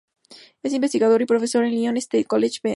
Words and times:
Es 0.63 0.73
investigador 0.73 1.21
y 1.21 1.27
profesor 1.27 1.63
en 1.63 1.75
"Lyndon 1.75 1.97
State 1.97 2.25
College", 2.25 2.61
Vermont. 2.63 2.69